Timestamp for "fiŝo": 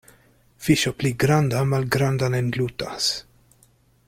0.67-0.91